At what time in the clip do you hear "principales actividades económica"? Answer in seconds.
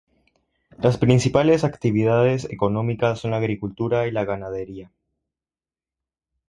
0.97-3.15